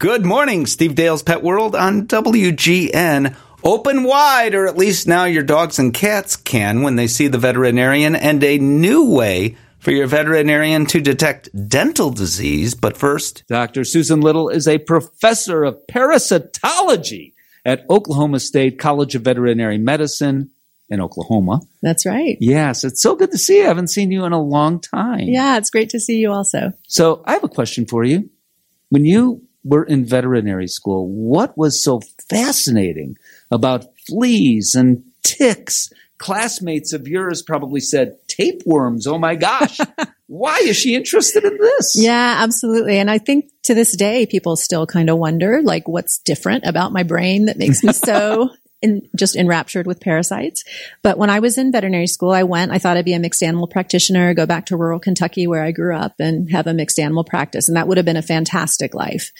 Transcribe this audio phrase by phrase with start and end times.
[0.00, 3.36] Good morning, Steve Dale's Pet World on WGN.
[3.62, 7.36] Open wide, or at least now your dogs and cats can when they see the
[7.36, 12.74] veterinarian, and a new way for your veterinarian to detect dental disease.
[12.74, 13.84] But first, Dr.
[13.84, 17.34] Susan Little is a professor of parasitology
[17.66, 20.48] at Oklahoma State College of Veterinary Medicine
[20.88, 21.60] in Oklahoma.
[21.82, 22.38] That's right.
[22.40, 23.64] Yes, it's so good to see you.
[23.64, 25.24] I haven't seen you in a long time.
[25.28, 26.72] Yeah, it's great to see you also.
[26.88, 28.30] So I have a question for you.
[28.88, 33.16] When you were in veterinary school, what was so fascinating
[33.50, 35.90] about fleas and ticks?
[36.18, 39.06] Classmates of yours probably said, tapeworms.
[39.06, 39.78] Oh my gosh.
[40.26, 41.96] Why is she interested in this?
[41.98, 42.98] Yeah, absolutely.
[42.98, 46.92] And I think to this day, people still kind of wonder, like, what's different about
[46.92, 48.50] my brain that makes me so
[48.82, 50.64] in, just enraptured with parasites.
[51.02, 53.42] But when I was in veterinary school, I went, I thought I'd be a mixed
[53.42, 56.98] animal practitioner, go back to rural Kentucky where I grew up and have a mixed
[56.98, 57.68] animal practice.
[57.68, 59.32] And that would have been a fantastic life.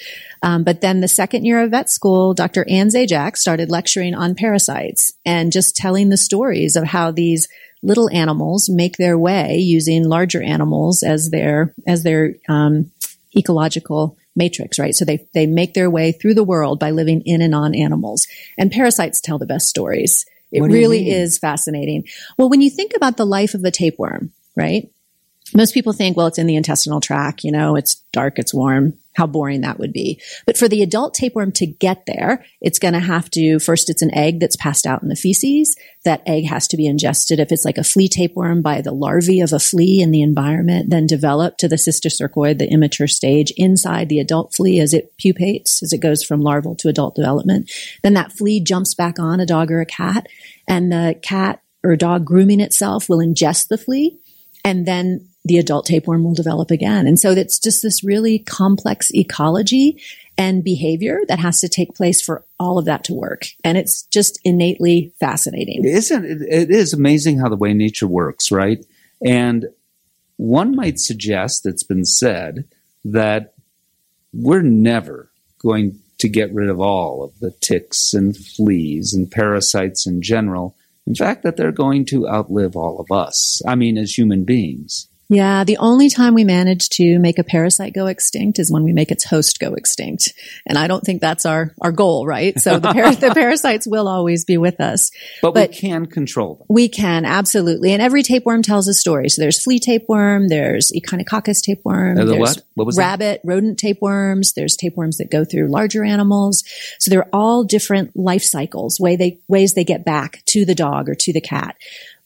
[0.42, 2.66] Um, but then the second year of vet school, Dr.
[2.68, 7.48] Anne Zajac started lecturing on parasites and just telling the stories of how these
[7.82, 12.90] little animals make their way using larger animals as their, as their, um,
[13.36, 14.94] ecological matrix, right?
[14.94, 18.26] So they, they make their way through the world by living in and on animals.
[18.56, 20.24] And parasites tell the best stories.
[20.50, 22.08] It really is fascinating.
[22.36, 24.90] Well, when you think about the life of the tapeworm, right?
[25.54, 28.94] Most people think, well, it's in the intestinal tract, you know, it's dark, it's warm,
[29.14, 30.20] how boring that would be.
[30.46, 34.02] But for the adult tapeworm to get there, it's going to have to, first, it's
[34.02, 35.76] an egg that's passed out in the feces.
[36.04, 37.40] That egg has to be ingested.
[37.40, 40.90] If it's like a flea tapeworm by the larvae of a flea in the environment,
[40.90, 45.12] then develop to the sister cysticercoid, the immature stage inside the adult flea as it
[45.18, 47.70] pupates, as it goes from larval to adult development.
[48.02, 50.26] Then that flea jumps back on a dog or a cat
[50.68, 54.18] and the cat or dog grooming itself will ingest the flea
[54.64, 57.06] and then the adult tapeworm will develop again.
[57.06, 60.00] And so it's just this really complex ecology
[60.36, 63.46] and behavior that has to take place for all of that to work.
[63.64, 65.84] And it's just innately fascinating.
[65.84, 68.84] Isn't it, it is amazing how the way nature works, right?
[69.24, 69.66] And
[70.36, 72.64] one might suggest it's been said
[73.04, 73.54] that
[74.32, 80.06] we're never going to get rid of all of the ticks and fleas and parasites
[80.06, 80.76] in general.
[81.06, 83.62] In fact, that they're going to outlive all of us.
[83.66, 85.08] I mean, as human beings.
[85.30, 88.92] Yeah, the only time we manage to make a parasite go extinct is when we
[88.92, 90.34] make its host go extinct.
[90.66, 92.58] And I don't think that's our, our goal, right?
[92.58, 95.12] So the, par- the parasites will always be with us.
[95.40, 96.66] But, but, we can control them.
[96.68, 97.92] We can, absolutely.
[97.92, 99.28] And every tapeworm tells a story.
[99.28, 102.62] So there's flea tapeworm, there's Echinococcus tapeworm, the there's what?
[102.74, 103.48] What was rabbit, that?
[103.48, 106.64] rodent tapeworms, there's tapeworms that go through larger animals.
[106.98, 111.08] So they're all different life cycles, way they, ways they get back to the dog
[111.08, 111.76] or to the cat.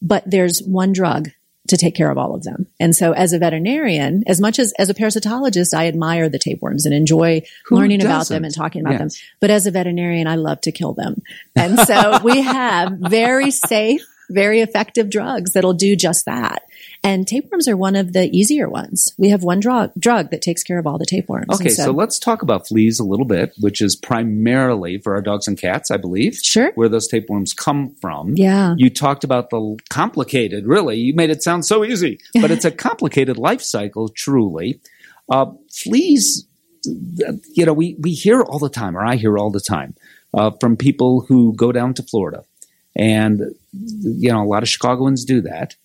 [0.01, 1.29] But there's one drug
[1.69, 2.67] to take care of all of them.
[2.79, 6.85] And so as a veterinarian, as much as as a parasitologist, I admire the tapeworms
[6.85, 8.11] and enjoy Who learning doesn't?
[8.11, 9.01] about them and talking about Yes.
[9.01, 9.09] them.
[9.41, 11.23] But as a veterinarian, I love to kill them.
[11.57, 16.65] And so we have very safe, very effective drugs that'll do just that.
[17.05, 19.13] And tapeworms are one of the easier ones.
[19.19, 21.55] We have one drug drug that takes care of all the tapeworms.
[21.55, 25.21] Okay, And so, let's talk about fleas a little bit, which is primarily for our
[25.21, 26.73] dogs and cats, I believe, sure.
[26.77, 28.33] where those tapeworms come from.
[28.37, 28.75] Yeah.
[28.79, 30.97] You talked about the complicated, really.
[30.97, 34.81] You made it sound so easy, but it's a complicated life cycle, truly.
[35.31, 36.47] Uh, fleas,
[36.85, 39.95] you know, we, we hear all the time, or I hear all the time,
[40.33, 42.45] uh, from people who go down to Florida.
[42.97, 45.77] And, you know, a lot of Chicagoans do that.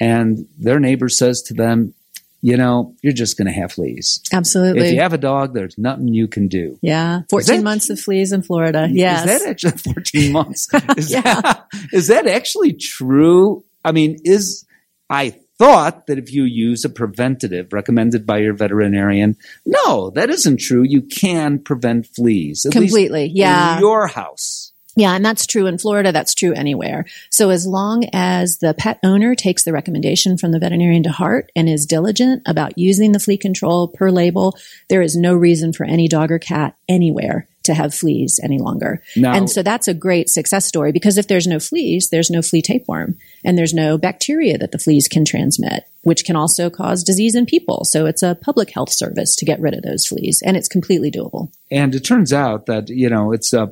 [0.00, 1.94] And their neighbor says to them,
[2.42, 4.20] you know, you're just going to have fleas.
[4.32, 4.88] Absolutely.
[4.88, 6.78] If you have a dog, there's nothing you can do.
[6.82, 7.22] yeah.
[7.30, 8.86] 14 that- months of fleas in Florida.
[8.90, 9.20] Yes.
[9.26, 10.68] Is that actually 14 months?
[10.98, 11.22] Is, Yeah.
[11.22, 13.64] that, is that actually true?
[13.82, 14.66] I mean, is,
[15.08, 20.58] I thought that if you use a preventative recommended by your veterinarian, no, that isn't
[20.60, 20.82] true.
[20.82, 22.66] You can prevent fleas.
[22.70, 23.30] Completely.
[23.32, 23.76] Yeah.
[23.76, 24.63] In your house.
[24.96, 26.12] Yeah, and that's true in Florida.
[26.12, 27.04] That's true anywhere.
[27.30, 31.50] So as long as the pet owner takes the recommendation from the veterinarian to heart
[31.56, 34.56] and is diligent about using the flea control per label,
[34.88, 39.02] there is no reason for any dog or cat anywhere to have fleas any longer.
[39.16, 42.42] Now- and so that's a great success story because if there's no fleas, there's no
[42.42, 47.02] flea tapeworm and there's no bacteria that the fleas can transmit, which can also cause
[47.02, 47.84] disease in people.
[47.84, 51.10] So it's a public health service to get rid of those fleas and it's completely
[51.10, 51.50] doable.
[51.70, 53.68] And it turns out that, you know, it's uh,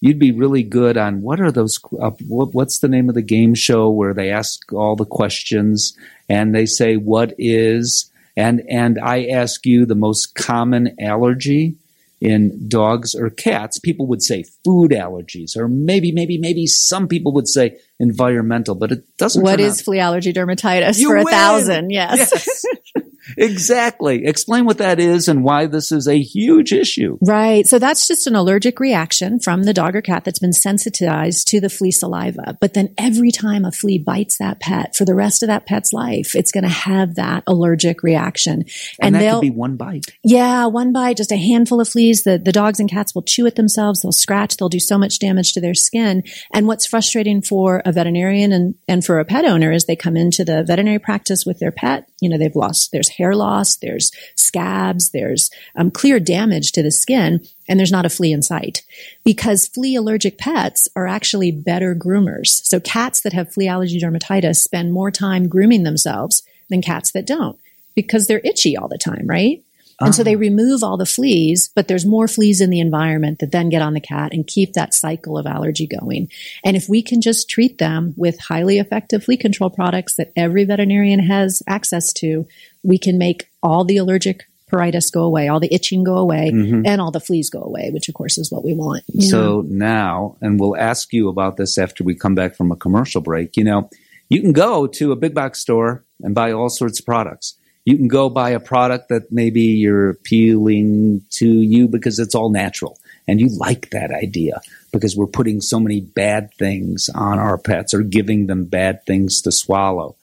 [0.00, 3.22] you'd be really good on what are those, uh, what, what's the name of the
[3.22, 5.96] game show where they ask all the questions
[6.28, 11.76] and they say, what is, and, and I ask you the most common allergy
[12.20, 13.78] in dogs or cats.
[13.78, 18.92] People would say food allergies or maybe, maybe, maybe some people would say environmental, but
[18.92, 21.90] it doesn't What is out- flea allergy dermatitis You for a thousand?
[21.90, 22.30] Yes.
[22.30, 22.64] Yes.
[23.36, 24.26] exactly.
[24.26, 27.18] Explain what that is and why this is a huge issue.
[27.20, 27.66] Right.
[27.66, 31.60] So that's just an allergic reaction from the dog or cat that's been sensitized to
[31.60, 32.56] the flea saliva.
[32.60, 35.92] But then every time a flea bites that pet for the rest of that pet's
[35.92, 38.64] life, it's going to have that allergic reaction.
[39.00, 40.06] And, And, that could be one bite.
[40.22, 42.24] yeah, one bite, just a handful of fleas.
[42.24, 44.02] The, the dogs and cats will chew at themselves.
[44.02, 44.56] They'll scratch.
[44.56, 46.22] They'll do so much damage to their skin.
[46.52, 50.16] And what's frustrating for a veterinarian and, and for a pet owner is they come
[50.16, 52.08] into the veterinary practice with their pet.
[52.20, 56.90] You know, they've lost, there's hair loss, there's scabs, there's um, clear damage to the
[56.90, 58.82] skin, and there's not a flea in sight.
[59.24, 62.48] Because flea allergic pets are actually better groomers.
[62.64, 67.26] So cats that have flea allergy dermatitis spend more time grooming themselves than cats that
[67.26, 67.58] don't
[67.94, 69.63] because they're itchy all the time, right?
[70.00, 70.38] And so they ah.
[70.38, 73.94] remove all the fleas, but there's more fleas in the environment that then get on
[73.94, 76.30] the cat and keep that cycle of allergy going.
[76.64, 80.64] And if we can just treat them with highly effective flea control products that every
[80.64, 82.46] veterinarian has access to,
[82.82, 86.82] we can make all the allergic pruritus go away, all the itching go away, mm-hmm.
[86.84, 89.04] and all the fleas go away, which of course is what we want.
[89.20, 93.20] So now, and we'll ask you about this after we come back from a commercial
[93.20, 93.56] break.
[93.56, 93.90] You know,
[94.28, 97.56] you can go to a big box store and buy all sorts of products.
[97.84, 102.50] You can go buy a product that maybe you're appealing to you because it's all
[102.50, 102.98] natural
[103.28, 104.60] and you like that idea
[104.92, 109.42] because we're putting so many bad things on our pets or giving them bad things
[109.42, 110.16] to swallow.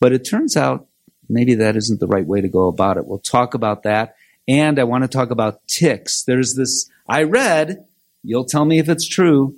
[0.00, 0.86] But it turns out
[1.28, 3.06] maybe that isn't the right way to go about it.
[3.06, 4.16] We'll talk about that.
[4.46, 6.22] And I want to talk about ticks.
[6.22, 7.84] There's this, I read,
[8.22, 9.56] you'll tell me if it's true,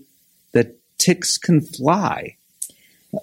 [0.52, 2.36] that ticks can fly.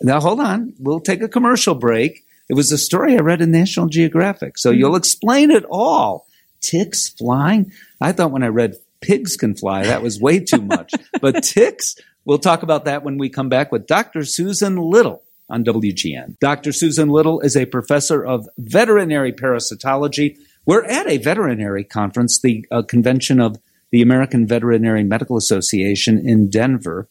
[0.01, 0.73] Now, hold on.
[0.79, 2.25] We'll take a commercial break.
[2.49, 4.57] It was a story I read in National Geographic.
[4.57, 6.27] So you'll explain it all.
[6.61, 7.71] Ticks flying?
[7.99, 10.93] I thought when I read pigs can fly, that was way too much.
[11.21, 11.95] but ticks,
[12.25, 14.23] we'll talk about that when we come back with Dr.
[14.23, 16.39] Susan Little on WGN.
[16.39, 16.71] Dr.
[16.71, 20.37] Susan Little is a professor of veterinary parasitology.
[20.65, 23.57] We're at a veterinary conference, the uh, convention of
[23.91, 27.07] the American Veterinary Medical Association in Denver.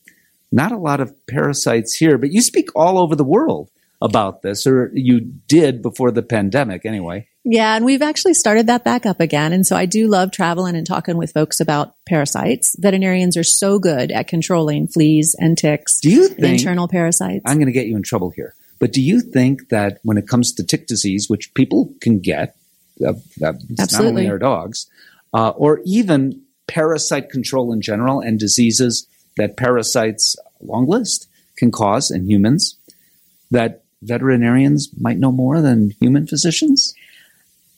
[0.53, 3.71] Not a lot of parasites here, but you speak all over the world
[4.01, 7.29] about this, or you did before the pandemic anyway.
[7.45, 9.53] Yeah, and we've actually started that back up again.
[9.53, 12.75] And so I do love traveling and talking with folks about parasites.
[12.79, 17.45] Veterinarians are so good at controlling fleas and ticks, Do you think internal parasites.
[17.47, 18.55] I'm going to get you in trouble here?
[18.79, 22.57] But do you think that when it comes to tick disease, which people can get,
[23.05, 24.91] uh, uh, not only our dogs,
[25.33, 29.07] uh, or even parasite control in general and diseases
[29.37, 32.77] that parasites, long list, can cause in humans,
[33.51, 36.94] that veterinarians might know more than human physicians?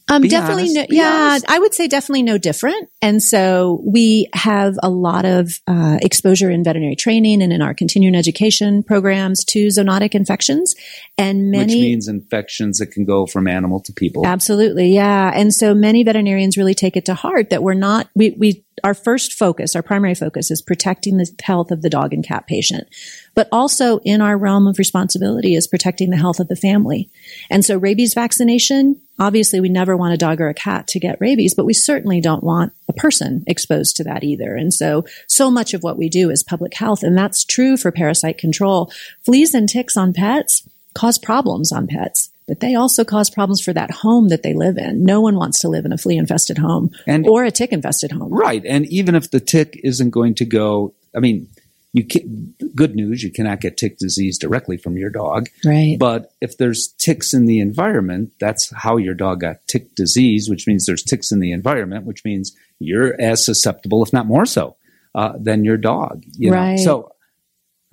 [0.08, 0.74] Um, Be definitely, honest.
[0.76, 1.50] no, Be yeah, honest.
[1.50, 2.88] I would say definitely no different.
[3.00, 7.72] And so we have a lot of uh, exposure in veterinary training and in our
[7.72, 10.74] continuing education programs to zoonotic infections,
[11.16, 14.26] and many Which means infections that can go from animal to people.
[14.26, 15.30] Absolutely, yeah.
[15.32, 18.94] And so many veterinarians really take it to heart that we're not we we our
[18.94, 22.88] first focus, our primary focus is protecting the health of the dog and cat patient.
[23.34, 27.10] But also in our realm of responsibility is protecting the health of the family.
[27.50, 31.20] And so rabies vaccination, obviously we never want a dog or a cat to get
[31.20, 34.54] rabies, but we certainly don't want a person exposed to that either.
[34.54, 37.92] And so so much of what we do is public health and that's true for
[37.92, 38.90] parasite control.
[39.24, 43.72] Fleas and ticks on pets cause problems on pets, but they also cause problems for
[43.72, 45.04] that home that they live in.
[45.04, 48.10] No one wants to live in a flea infested home And- or a tick infested
[48.10, 48.32] home.
[48.32, 48.64] Right.
[48.64, 51.48] And even if the tick isn't going to go, I mean,
[51.92, 55.48] you can, good news, you cannot get tick disease directly from your dog.
[55.64, 55.96] Right.
[55.98, 60.66] But if there's ticks in the environment, that's how your dog got tick disease, which
[60.66, 64.76] means there's ticks in the environment, which means you're as susceptible, if not more so,
[65.14, 66.22] uh, than your dog.
[66.36, 66.56] You know?
[66.56, 66.78] Right.
[66.78, 67.12] So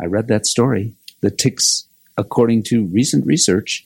[0.01, 0.93] I read that story.
[1.21, 1.87] The ticks,
[2.17, 3.85] according to recent research,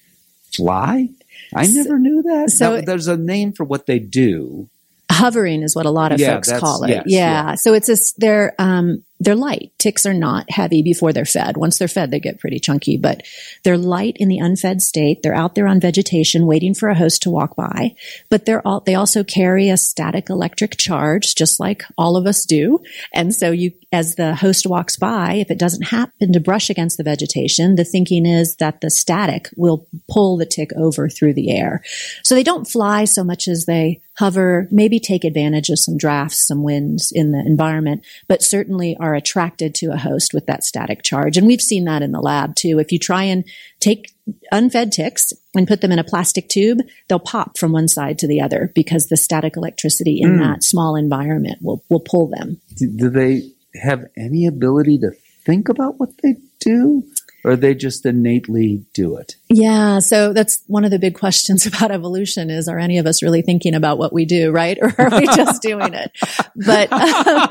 [0.56, 1.10] fly.
[1.56, 2.50] I never knew that.
[2.52, 4.70] so- Now, there's a name for what they do.
[5.12, 6.90] Hovering is what a lot of Yeah, folks call it.
[6.90, 7.50] yes, yeah.
[7.50, 7.56] yeah.
[7.56, 9.72] So it's a they're, um, they're light.
[9.78, 11.58] Ticks are not heavy before they're fed.
[11.58, 13.22] Once they're fed, they get pretty chunky, but
[13.64, 15.22] they're light in the unfed state.
[15.22, 17.96] They're out there on vegetation waiting for a host to walk by,
[18.30, 22.46] but they're all, they also carry a static electric charge, just like all of us
[22.46, 22.80] do.
[23.14, 26.98] And so you, as the host walks by, if it doesn't happen to brush against
[26.98, 31.52] the vegetation, the thinking is that the static will pull the tick over through the
[31.52, 31.84] air.
[32.24, 36.46] So they don't fly so much as they hover, maybe take advantage of some drafts,
[36.46, 41.04] some winds in the environment, but certainly are attracted to a host with that static
[41.04, 41.38] charge.
[41.38, 42.80] And we've seen that in the lab too.
[42.80, 43.44] If you try and
[43.80, 44.14] take
[44.52, 48.28] unfed ticks and put them in a plastic tube, they'll pop from one side to
[48.28, 50.42] the other because the static electricity in hmm.
[50.42, 52.60] that small environment will, will pull them.
[52.76, 53.50] Do they
[53.82, 55.12] have any ability to
[55.46, 57.04] think about what they do?
[57.44, 59.36] Or they just innately do it?
[59.50, 60.00] Yeah.
[60.00, 63.42] So that's one of the big questions about evolution is, are any of us really
[63.42, 64.78] thinking about what we do, right?
[64.90, 66.12] Or are we just doing it?
[66.56, 67.50] But um,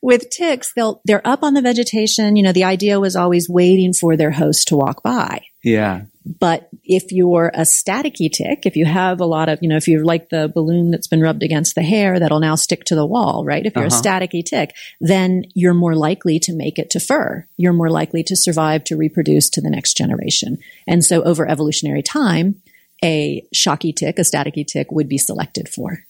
[0.00, 2.36] with ticks, they'll, they're up on the vegetation.
[2.36, 5.42] You know, the idea was always waiting for their host to walk by.
[5.64, 6.02] Yeah.
[6.24, 9.88] But if you're a staticky tick, if you have a lot of, you know, if
[9.88, 13.04] you're like the balloon that's been rubbed against the hair that'll now stick to the
[13.06, 13.66] wall, right?
[13.66, 13.98] If you're Uh-huh.
[13.98, 17.46] a staticky tick, then you're more likely to make it to fur.
[17.56, 20.58] You're more likely to survive to reproduce to the next generation.
[20.86, 22.62] And so over evolutionary time,
[23.04, 26.04] a shocky tick, a staticky tick would be selected for.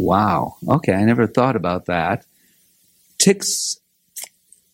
[0.00, 0.56] Wow.
[0.68, 0.92] Okay.
[0.92, 2.24] I never thought about that.
[3.18, 3.78] Ticks,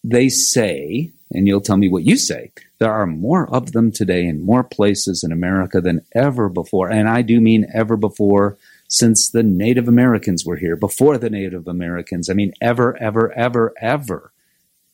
[0.03, 4.27] they say, and you'll tell me what you say, there are more of them today
[4.27, 6.91] in more places in America than ever before.
[6.91, 8.57] And I do mean ever before
[8.89, 12.29] since the Native Americans were here, before the Native Americans.
[12.29, 14.33] I mean, ever, ever, ever, ever.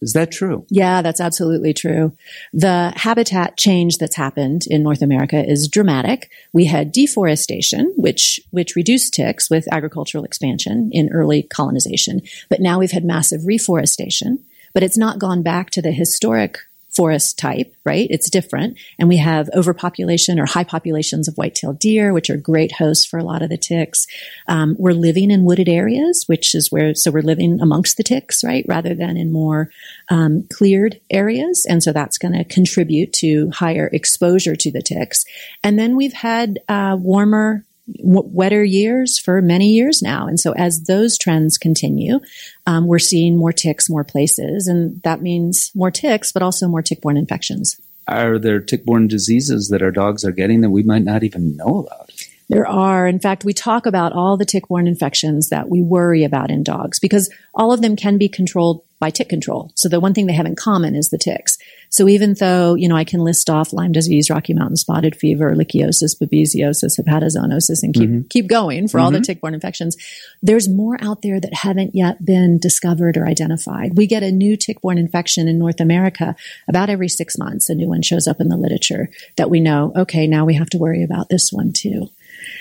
[0.02, 0.66] Is that true?
[0.68, 2.12] Yeah, that's absolutely true.
[2.52, 6.30] The habitat change that's happened in North America is dramatic.
[6.52, 12.78] We had deforestation, which which reduced ticks with agricultural expansion in early colonization, but now
[12.78, 14.44] we've had massive reforestation,
[14.76, 16.58] but it's not gone back to the historic
[16.94, 18.06] forest type, right?
[18.10, 18.76] It's different.
[18.98, 23.18] And we have overpopulation or high populations of white-tailed deer, which are great hosts for
[23.18, 24.06] a lot of the ticks.
[24.48, 28.44] Um, we're living in wooded areas, which is where, so we're living amongst the ticks,
[28.44, 28.66] right?
[28.68, 29.70] Rather than in more
[30.10, 31.64] um, cleared areas.
[31.66, 35.24] And so that's going to contribute to higher exposure to the ticks.
[35.64, 40.26] And then we've had uh, warmer, wetter years for many years now.
[40.26, 42.20] And so as those trends continue,
[42.66, 44.66] um, we're seeing more ticks, more places.
[44.66, 47.80] And that means more ticks, but also more tick-borne infections.
[48.08, 51.86] Are there tick-borne diseases that our dogs are getting that we might not even know
[51.86, 52.10] about?
[52.48, 53.08] There are.
[53.08, 57.00] In fact, we talk about all the tick-borne infections that we worry about in dogs
[57.00, 59.70] because all of them can be controlled by tick control.
[59.74, 61.58] So the one thing they have in common is the ticks.
[61.90, 65.54] So even though, you know, I can list off Lyme disease, Rocky Mountain spotted fever,
[65.54, 68.28] ehrlichiosis, babesiosis, hepatozoonosis, and keep, mm-hmm.
[68.28, 69.22] keep going for all the mm-hmm.
[69.22, 69.96] tick-borne infections,
[70.42, 73.96] there's more out there that haven't yet been discovered or identified.
[73.96, 76.34] We get a new tick-borne infection in North America
[76.68, 77.70] about every six months.
[77.70, 80.70] A new one shows up in the literature that we know, okay, now we have
[80.70, 82.10] to worry about this one too.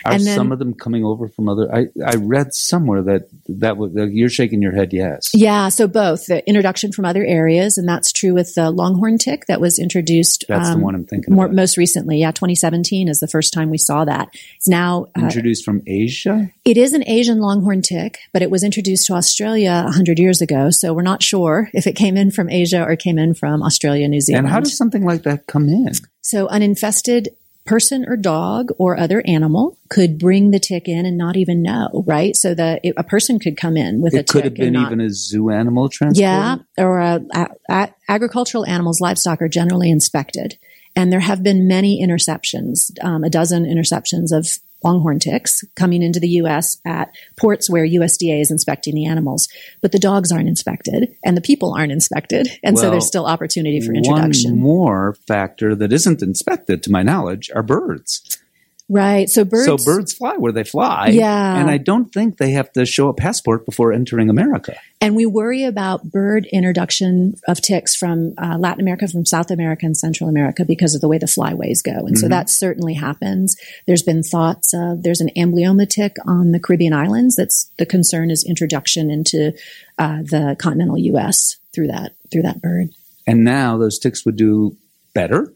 [0.05, 1.73] Are And then- some of them coming over from other?
[1.73, 4.93] I, I read somewhere that that was, you're shaking your head.
[4.93, 5.31] Yes.
[5.33, 9.45] Yeah, so both the introduction from other areas, and that's true with the longhorn tick
[9.47, 10.45] that was introduced.
[10.47, 11.55] That's the um, one I'm thinking more, about.
[11.55, 12.19] most recently.
[12.19, 14.29] Yeah, 2017 is the first time we saw that.
[14.57, 16.51] It's now uh, Introduced from Asia.
[16.63, 20.69] it is an Asian longhorn tick, but it was introduced to Australia 100 years ago.
[20.69, 24.07] So we're not sure if it came in from Asia or came in from Australia,
[24.07, 24.45] New Zealand.
[24.45, 25.91] And how does something like that come in?
[26.21, 27.29] So an infested
[27.65, 32.03] person or dog or other animal could bring the tick in and not even know,
[32.05, 32.35] right?
[32.35, 34.23] So that it, a person could come in with a tick.
[34.23, 36.21] It could have been not- even a zoo animal transport.
[36.21, 40.57] Yeah, or uh, a, a, agricultural animals, livestock are generally inspected,
[40.95, 44.47] and there have been many interceptions, um, a dozen interceptions of
[44.85, 46.79] longhorn ticks coming into the U.S.
[46.85, 49.49] at ports where USDA is inspecting the animals,
[49.81, 53.81] but the dogs aren't inspected and the people aren't inspected, and so there's still opportunity
[53.81, 54.51] for introduction.
[54.51, 58.39] One more factor that isn't inspected, to my knowledge, are birds.
[58.87, 59.27] Right.
[59.29, 59.65] So birds.
[59.65, 61.07] So birds fly where they fly.
[61.07, 61.57] Yeah.
[61.57, 64.75] And I don't think they have to show a passport before entering America.
[65.01, 69.87] And we worry about bird introduction of ticks from uh, Latin America, from South America,
[69.87, 72.05] and Central America because of the way the flyways go.
[72.05, 73.57] And so that certainly happens.
[73.87, 77.35] There's been thoughts of there's an Amblyomma tick on the Caribbean islands.
[77.35, 79.53] That's the concern is introduction into
[79.97, 81.57] uh, the continental U.S.
[81.73, 82.89] through that through that bird.
[83.25, 84.77] And now those ticks would do
[85.15, 85.51] better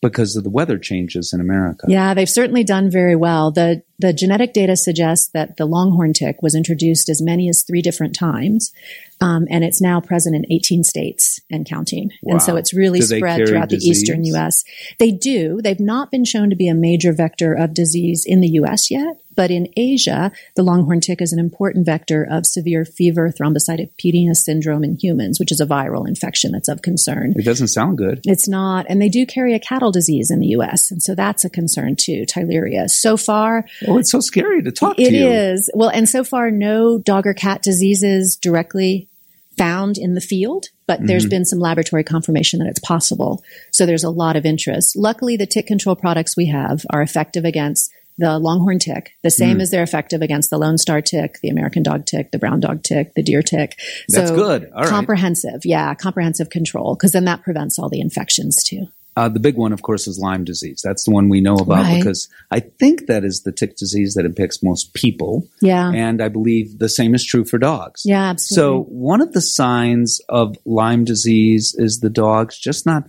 [0.00, 1.86] because of the weather changes in America.
[1.88, 3.50] Yeah, they've certainly done very well.
[3.50, 7.82] The the genetic data suggests that the longhorn tick was introduced as many as three
[7.82, 8.72] different times,
[9.20, 12.12] um, and it's now present in 18 states and counting.
[12.22, 12.34] Wow.
[12.34, 14.24] And so it's really Do spread throughout the eastern?
[14.24, 14.64] U.S.
[14.98, 15.60] They do.
[15.62, 18.90] They've not been shown to be a major vector of disease in the U.S.
[18.90, 24.34] yet, but in Asia, the longhorn tick is an important vector of severe fever, thrombocytopenia
[24.34, 27.34] syndrome in humans, which is a viral infection that's of concern.
[27.36, 28.20] It doesn't sound good.
[28.24, 31.44] It's not, and they do carry a cattle disease in the U.S., and so that's
[31.44, 32.24] a concern too.
[32.26, 32.90] Theileria.
[32.90, 36.50] So far, Oh, it's so scary to talk it to is well, and so far,
[36.50, 39.08] no dog or cat diseases directly
[39.56, 41.30] found in the field, but there's Mm-hmm.
[41.30, 43.42] been some laboratory confirmation that it's possible.
[43.72, 44.96] So there's a lot of interest.
[44.96, 49.58] Luckily, the tick control products we have are effective against the longhorn tick, the same
[49.58, 49.62] Mm.
[49.62, 52.82] as they're effective against the Lone Star tick, the American dog tick, the brown dog
[52.82, 53.78] tick, the deer tick.
[54.08, 54.70] That's so good.
[54.74, 54.88] All right.
[54.88, 58.86] comprehensive, yeah, comprehensive control, because then that prevents all the infections too.
[59.18, 60.80] Uh, the big one, of course, is Lyme disease.
[60.84, 61.98] That's the one we know about Right.
[61.98, 65.32] because I think that is the tick disease that infects most people.
[65.60, 68.02] Yeah, And I believe the same is true for dogs.
[68.04, 68.62] yeah, absolutely.
[68.62, 73.04] So one of the signs of Lyme disease is the dogs just not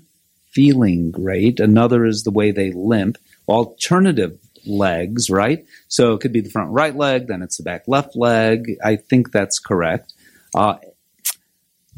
[0.51, 1.59] feeling great.
[1.59, 3.17] Another is the way they limp.
[3.47, 4.33] Alternative
[4.65, 5.63] legs, right?
[5.89, 8.77] So it could be the front right leg, then it's the back left leg.
[8.83, 10.13] I think that's correct.
[10.55, 10.75] Uh,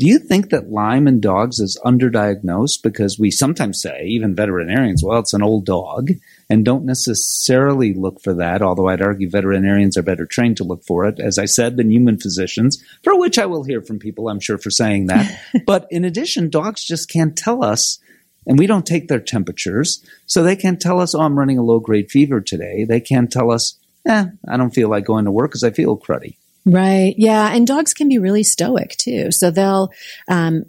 [0.01, 2.81] do you think that Lyme in dogs is underdiagnosed?
[2.81, 6.09] Because we sometimes say, even veterinarians, well, it's an old dog,
[6.49, 10.83] and don't necessarily look for that, although I'd argue veterinarians are better trained to look
[10.85, 14.27] for it, as I said, than human physicians, for which I will hear from people,
[14.27, 15.39] I'm sure, for saying that.
[15.67, 17.99] but in addition, dogs just can't tell us,
[18.47, 21.63] and we don't take their temperatures, so they can't tell us, oh, I'm running a
[21.63, 22.85] low grade fever today.
[22.85, 23.77] They can't tell us,
[24.07, 26.37] eh, I don't feel like going to work because I feel cruddy.
[26.65, 27.15] Right.
[27.17, 27.53] Yeah.
[27.53, 29.31] And dogs can be really stoic too.
[29.31, 29.89] So they'll,
[30.27, 30.65] um,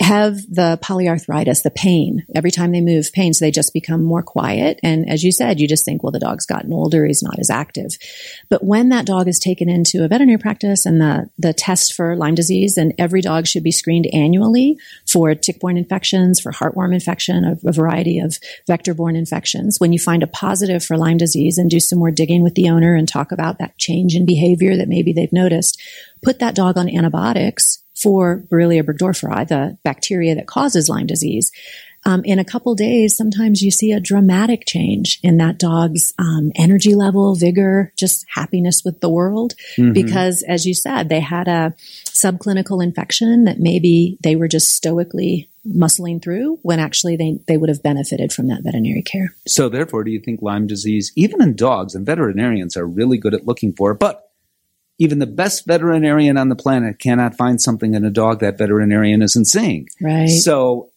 [0.00, 3.32] have the polyarthritis, the pain every time they move pain.
[3.34, 4.80] So they just become more quiet.
[4.82, 7.06] And as you said, you just think, well, the dog's gotten older.
[7.06, 7.96] He's not as active.
[8.48, 12.16] But when that dog is taken into a veterinary practice and the, the test for
[12.16, 14.76] Lyme disease, and every dog should be screened annually
[15.06, 19.78] for tick-borne infections, for heartworm infection, a, a variety of vector-borne infections.
[19.78, 22.70] When you find a positive for Lyme disease and do some more digging with the
[22.70, 25.80] owner and talk about that change in behavior that maybe they've noticed,
[26.22, 31.50] put that dog on antibiotics for Borrelia burgdorferi, the bacteria that causes Lyme disease.
[32.06, 36.52] Um, in a couple days, sometimes you see a dramatic change in that dog's um,
[36.54, 39.54] energy level, vigor, just happiness with the world.
[39.78, 39.94] Mm-hmm.
[39.94, 45.48] Because, as you said, they had a subclinical infection that maybe they were just stoically
[45.66, 49.34] muscling through when actually they, they would have benefited from that veterinary care.
[49.46, 53.32] So, therefore, do you think Lyme disease, even in dogs, and veterinarians are really good
[53.32, 54.28] at looking for, but
[54.98, 59.22] even the best veterinarian on the planet cannot find something in a dog that veterinarian
[59.22, 59.88] isn't seeing.
[60.00, 60.28] Right.
[60.28, 60.90] So,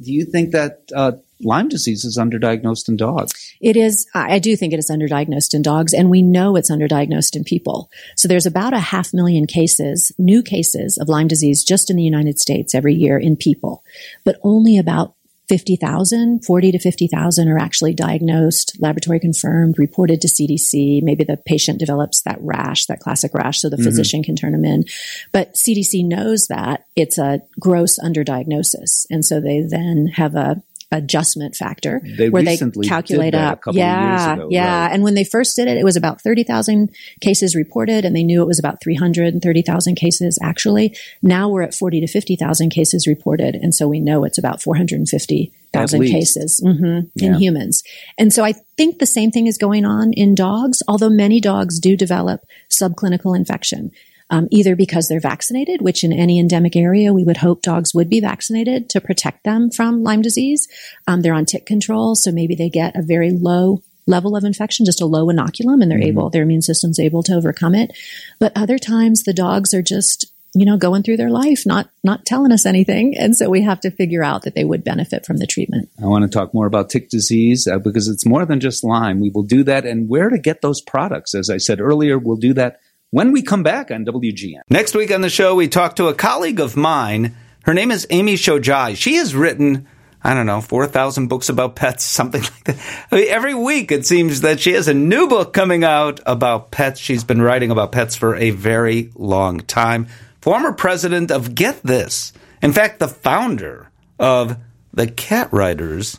[0.00, 3.32] do you think that uh, Lyme disease is underdiagnosed in dogs?
[3.60, 4.06] It is.
[4.14, 7.90] I do think it is underdiagnosed in dogs, and we know it's underdiagnosed in people.
[8.16, 12.02] So there's about a half million cases, new cases of Lyme disease just in the
[12.02, 13.82] United States every year in people,
[14.24, 15.14] but only about
[15.48, 21.02] 50,000, 40 to 50,000 are actually diagnosed, laboratory confirmed, reported to CDC.
[21.02, 23.84] Maybe the patient develops that rash, that classic rash, so the mm-hmm.
[23.84, 24.84] physician can turn them in.
[25.32, 29.06] But CDC knows that it's a gross underdiagnosis.
[29.10, 30.62] And so they then have a
[30.92, 33.60] adjustment factor they where they calculate up.
[33.72, 34.84] yeah, ago, yeah.
[34.84, 34.94] Right.
[34.94, 38.42] And when they first did it, it was about 30,000 cases reported and they knew
[38.42, 40.96] it was about 330,000 cases actually.
[41.22, 43.54] Now we're at 40 to 50,000 cases reported.
[43.54, 47.26] And so we know it's about 450,000 cases mm-hmm, yeah.
[47.26, 47.82] in humans.
[48.18, 51.80] And so I think the same thing is going on in dogs, although many dogs
[51.80, 53.90] do develop subclinical infection
[54.32, 58.08] um, either because they're vaccinated, which in any endemic area we would hope dogs would
[58.08, 60.66] be vaccinated to protect them from Lyme disease.
[61.06, 64.86] Um, they're on tick control, so maybe they get a very low level of infection,
[64.86, 66.08] just a low inoculum, and they're mm-hmm.
[66.08, 67.92] able, their immune system's able to overcome it.
[68.40, 72.26] But other times the dogs are just you know, going through their life, not not
[72.26, 75.38] telling us anything, and so we have to figure out that they would benefit from
[75.38, 75.88] the treatment.
[75.98, 79.18] I want to talk more about tick disease uh, because it's more than just Lyme.
[79.20, 81.34] We will do that, and where to get those products.
[81.34, 82.80] As I said earlier, we'll do that
[83.12, 84.62] when we come back on WGN.
[84.70, 87.36] Next week on the show, we talk to a colleague of mine.
[87.64, 88.96] Her name is Amy Shojai.
[88.96, 89.86] She has written,
[90.24, 92.78] I don't know, 4,000 books about pets, something like that.
[93.12, 96.70] I mean, every week it seems that she has a new book coming out about
[96.70, 96.98] pets.
[96.98, 100.06] She's been writing about pets for a very long time.
[100.40, 102.32] Former president of Get This.
[102.62, 104.56] In fact, the founder of
[104.94, 106.18] the Cat Writers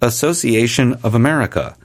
[0.00, 1.76] Association of America.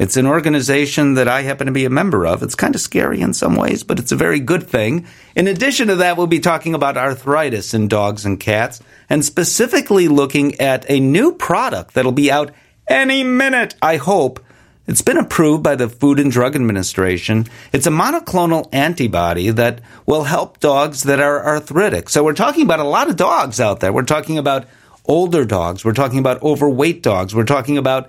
[0.00, 2.42] It's an organization that I happen to be a member of.
[2.42, 5.06] It's kind of scary in some ways, but it's a very good thing.
[5.36, 10.08] In addition to that, we'll be talking about arthritis in dogs and cats and specifically
[10.08, 12.50] looking at a new product that'll be out
[12.88, 14.42] any minute, I hope.
[14.86, 17.44] It's been approved by the Food and Drug Administration.
[17.70, 22.08] It's a monoclonal antibody that will help dogs that are arthritic.
[22.08, 23.92] So we're talking about a lot of dogs out there.
[23.92, 24.66] We're talking about
[25.04, 25.84] older dogs.
[25.84, 27.34] We're talking about overweight dogs.
[27.34, 28.08] We're talking about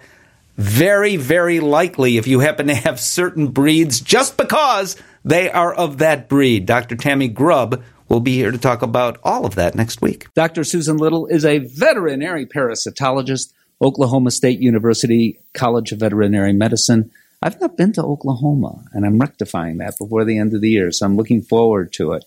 [0.57, 5.99] very, very likely if you happen to have certain breeds just because they are of
[5.99, 6.65] that breed.
[6.65, 6.95] Dr.
[6.95, 10.27] Tammy Grubb will be here to talk about all of that next week.
[10.33, 10.63] Dr.
[10.63, 17.11] Susan Little is a veterinary parasitologist, Oklahoma State University College of Veterinary Medicine.
[17.41, 20.91] I've not been to Oklahoma, and I'm rectifying that before the end of the year,
[20.91, 22.25] so I'm looking forward to it.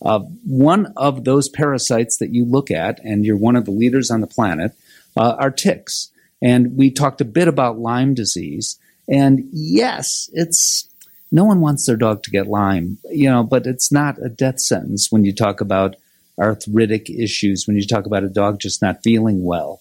[0.00, 4.10] Uh, one of those parasites that you look at, and you're one of the leaders
[4.10, 4.72] on the planet,
[5.16, 6.10] uh, are ticks.
[6.42, 8.78] And we talked a bit about Lyme disease.
[9.08, 10.88] And yes, it's
[11.30, 14.60] no one wants their dog to get Lyme, you know, but it's not a death
[14.60, 15.96] sentence when you talk about
[16.38, 19.80] arthritic issues, when you talk about a dog just not feeling well.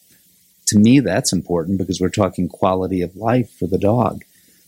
[0.68, 4.24] To me, that's important because we're talking quality of life for the dog.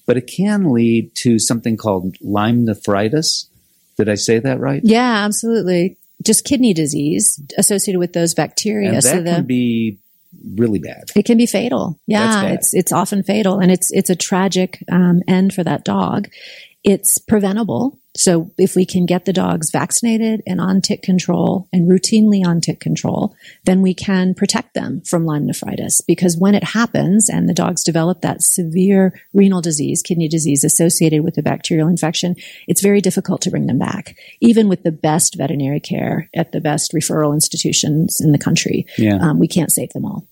[0.05, 3.47] But it can lead to something called Lyme nephritis.
[3.97, 4.81] Did I say that right?
[4.83, 5.97] Yeah, absolutely.
[6.21, 8.89] Just kidney disease associated with those bacteria.
[8.89, 9.99] And that so the, can be
[10.55, 11.05] really bad.
[11.15, 11.99] It can be fatal.
[12.07, 16.29] Yeah, it's it's often fatal, and it's it's a tragic um, end for that dog.
[16.83, 17.99] It's preventable.
[18.15, 22.61] So if we can get the dogs vaccinated and on tick control and routinely on
[22.61, 26.01] tick control, then we can protect them from Lyme nephritis.
[26.01, 31.23] Because when it happens and the dogs develop that severe renal disease, kidney disease associated
[31.23, 32.35] with the bacterial infection,
[32.67, 36.61] it's very difficult to bring them back, even with the best veterinary care at the
[36.61, 38.85] best referral institutions in the country.
[38.97, 39.17] Yeah.
[39.17, 40.27] Um, we can't save them all.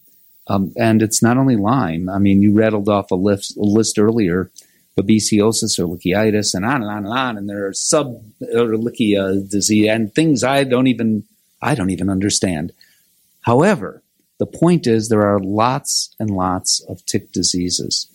[0.48, 2.10] Um, and it's not only Lyme.
[2.10, 4.52] I mean, you rattled off a list, a list earlier,
[5.00, 7.38] babesiosis or leachitis, and on and on and on.
[7.38, 11.24] And there are sub uh, Ehrlichia disease and things I don't even
[11.62, 12.72] I don't even understand.
[13.42, 14.04] However,
[14.40, 18.08] the point is there are lots and lots of tick diseases.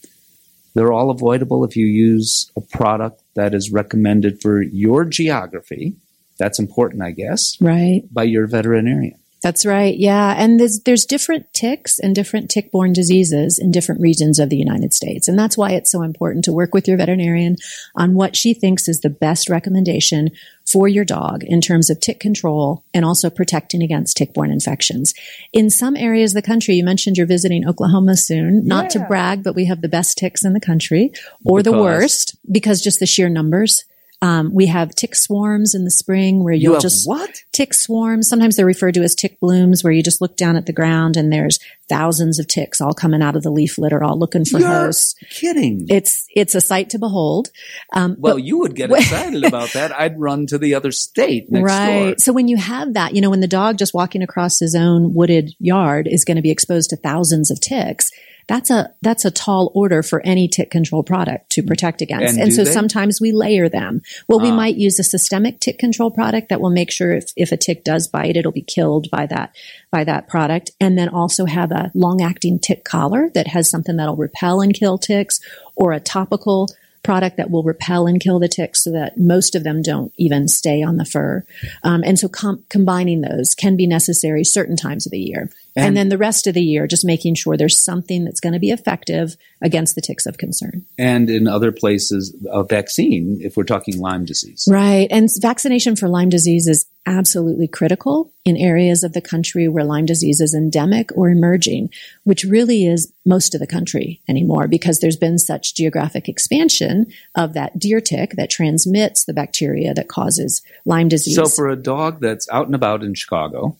[0.74, 5.96] They're all avoidable if you use a product that is recommended for your geography.
[6.38, 8.02] That's important, I guess, Right.
[8.12, 9.18] by your veterinarian.
[9.42, 9.96] That's right.
[9.96, 10.34] Yeah.
[10.36, 14.56] And there's, there's different ticks and different tick borne diseases in different regions of the
[14.56, 15.28] United States.
[15.28, 17.56] And that's why it's so important to work with your veterinarian
[17.94, 20.30] on what she thinks is the best recommendation
[20.64, 25.14] for your dog in terms of tick control and also protecting against tick borne infections.
[25.52, 29.44] In some areas of the country, you mentioned you're visiting Oklahoma soon, not to brag,
[29.44, 31.12] but we have the best ticks in the country
[31.44, 33.84] or the worst because just the sheer numbers.
[34.22, 37.42] Um, we have tick swarms in the spring where you'll you just what?
[37.52, 38.28] tick swarms.
[38.28, 41.16] Sometimes they're referred to as tick blooms, where you just look down at the ground
[41.16, 44.58] and there's thousands of ticks all coming out of the leaf litter, all looking for
[44.58, 45.14] You're hosts.
[45.30, 45.86] kidding.
[45.88, 47.50] It's it's a sight to behold.
[47.92, 49.92] Um, Well, but- you would get excited about that.
[49.92, 52.04] I'd run to the other state next right.
[52.06, 52.14] door.
[52.18, 55.12] So when you have that, you know, when the dog just walking across his own
[55.14, 58.10] wooded yard is going to be exposed to thousands of ticks.
[58.48, 62.34] That's a that's a tall order for any tick control product to protect against.
[62.34, 62.70] And And, so they?
[62.70, 64.02] sometimes we layer them.
[64.28, 64.54] Well, we Ah.
[64.54, 67.82] might use a systemic tick control product that will make sure if, if a tick
[67.82, 69.54] does bite, it'll be killed by that
[69.90, 70.70] by that product.
[70.80, 74.72] And then also have a long acting tick collar that has something that'll repel and
[74.72, 75.40] kill ticks,
[75.74, 76.68] or a topical
[77.06, 80.48] product that will repel and kill the ticks so that most of them don't even
[80.48, 81.44] stay on the fur.
[81.82, 85.48] Um, and so com- combining those can be necessary certain times of the year.
[85.74, 88.54] And, And- then the rest of the year, just making sure there's something that's going
[88.54, 90.84] to be effective against the ticks of concern.
[90.98, 94.66] And in other places, a vaccine, if we're talking Lyme disease.
[94.68, 95.08] Right.
[95.10, 100.06] And vaccination for Lyme disease is absolutely critical in areas of the country where Lyme
[100.06, 101.90] disease is endemic or emerging,
[102.24, 107.54] which really is most of the country anymore because there's been such geographic expansion of
[107.54, 111.36] that deer tick that transmits the bacteria that causes Lyme disease.
[111.36, 113.76] So for a dog that's out and about in Chicago,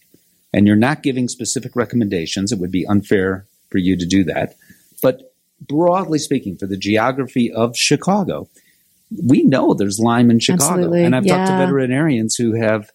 [0.53, 4.57] and you're not giving specific recommendations, it would be unfair for you to do that.
[5.03, 8.49] But broadly speaking, for the geography of Chicago,
[9.25, 10.65] we know there's Lyme in Chicago.
[10.65, 12.91] Absolutely, And I've talked to veterinarians who have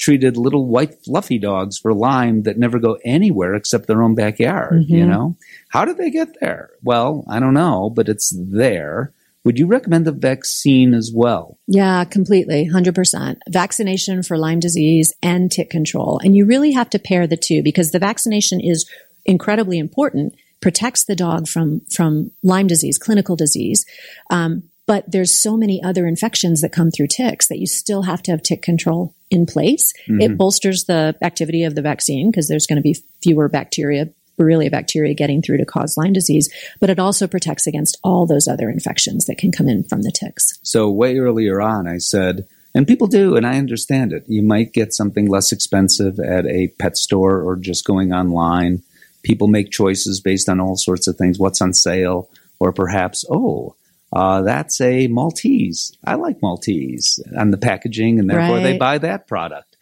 [0.00, 4.84] treated little white fluffy dogs for Lyme that never go anywhere except their own backyard,
[4.88, 5.08] you Mhm.
[5.08, 5.36] know?
[5.68, 6.70] How did they get there?
[6.82, 9.12] Well, I don't know, but it's there.
[9.44, 11.58] Would you recommend the vaccine as well?
[11.66, 12.64] Yeah, completely.
[12.66, 13.38] 100%.
[13.48, 16.18] Vaccination for Lyme disease and tick control.
[16.24, 18.86] And you really have to pair the two because the vaccination is
[19.26, 23.84] incredibly important, protects the dog from, from Lyme disease, clinical disease.
[24.30, 28.20] Um, but there's so many other infections that come through ticks that you still have
[28.24, 29.94] to have tick control in place.
[30.08, 30.20] Mm-hmm.
[30.20, 34.68] It bolsters the activity of the vaccine because there's going to be fewer bacteria, Borrelia
[34.68, 38.68] bacteria getting through to cause Lyme disease, but it also protects against all those other
[38.68, 40.58] infections that can come in from the ticks.
[40.64, 44.24] So way earlier on, I said, and people do, and I understand it.
[44.26, 48.82] You might get something less expensive at a pet store or just going online.
[49.22, 51.38] People make choices based on all sorts of things.
[51.38, 53.76] What's on sale, or perhaps, oh,
[54.12, 55.96] uh, that's a Maltese.
[56.04, 59.76] I like Maltese and the packaging, and therefore they buy that product.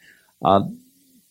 [0.44, 0.62] Uh,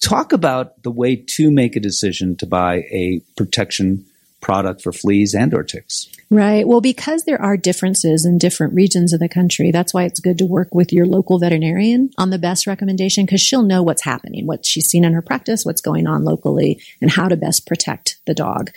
[0.01, 4.05] talk about the way to make a decision to buy a protection
[4.41, 6.07] product for fleas and or ticks.
[6.29, 6.67] Right.
[6.67, 10.37] Well, because there are differences in different regions of the country, that's why it's good
[10.39, 14.45] to work with your local veterinarian on the best recommendation because she'll know what's happening,
[14.45, 18.19] what she's seen in her practice, what's going on locally, and how to best protect
[18.27, 18.71] the dog.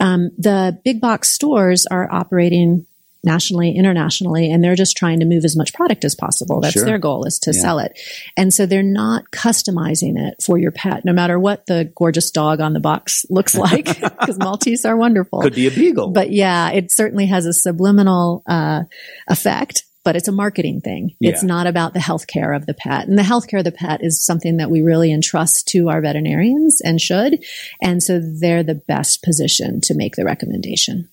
[0.00, 2.86] Um, the big box stores are operating
[3.24, 6.60] nationally, internationally, and they're just trying to move as much product as possible.
[6.60, 6.84] That's Sure.
[6.84, 7.60] their goal is to Yeah.
[7.60, 7.98] sell it.
[8.36, 12.60] And so they're not customizing it for your pet, no matter what the gorgeous dog
[12.60, 16.10] on the box looks like, because Maltese are wonderful Could be a beagle.
[16.10, 18.82] but yeah, it certainly has a subliminal uh,
[19.28, 19.84] effect.
[20.04, 21.14] But it's a marketing thing.
[21.20, 23.06] It's not about the health care of the pet.
[23.06, 26.00] And the health care of the pet is something that we really entrust to our
[26.00, 27.44] veterinarians and should.
[27.80, 31.08] And so they're the best position to make the recommendation.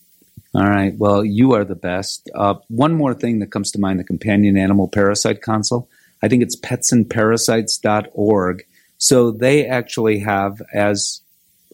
[0.53, 0.93] All right.
[0.97, 2.29] Well, you are the best.
[2.33, 5.89] Uh, one more thing that comes to mind the Companion Animal Parasite Council.
[6.23, 8.65] I think it's petsandparasites.org.
[8.97, 11.21] So they actually have, as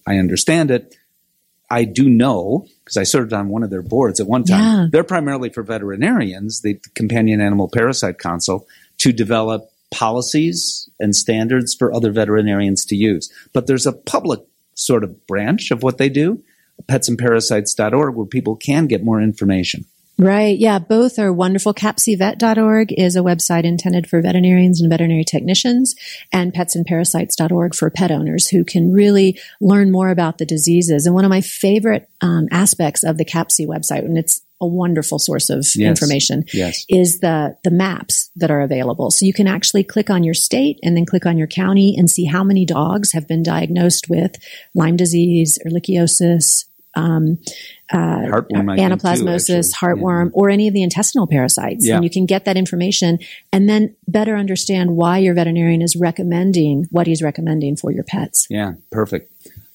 [0.06, 0.96] I understand it,
[1.70, 4.60] I do know because I served on one of their boards at one time.
[4.60, 4.88] Yeah.
[4.92, 8.68] They're primarily for veterinarians, the Companion Animal Parasite Council,
[9.00, 13.32] to develop policies and standards for other veterinarians to use.
[13.54, 14.42] But there's a public
[14.76, 16.44] sort of branch of what they do,
[16.84, 19.86] petsandparasites.org, where people can get more information.
[20.18, 20.58] Right.
[20.58, 20.80] Yeah.
[20.80, 21.74] Both are wonderful.
[21.74, 25.94] CAPCVet.org is a website intended for veterinarians and veterinary technicians
[26.32, 31.06] and petsandparasites.org for pet owners who can really learn more about the diseases.
[31.06, 35.20] And one of my favorite um, aspects of the CAPC website, and it's a wonderful
[35.20, 35.78] source of Yes.
[35.90, 36.86] information, Yes.
[36.90, 39.12] is the, the maps that are available.
[39.12, 42.10] So you can actually click on your state and then click on your county and
[42.10, 44.36] see how many dogs have been diagnosed with
[44.74, 46.66] Lyme disease, ehrlichiosis,
[46.98, 47.38] um,
[47.92, 50.02] uh, Heartworm, too, anaplasmosis, actually.
[50.02, 51.86] heartworm, or any of the intestinal parasites.
[51.86, 51.96] Yeah.
[51.96, 53.20] And you can get that information
[53.52, 58.48] and then better understand why your veterinarian is recommending what he's recommending for your pets.
[58.50, 59.30] Yeah, perfect.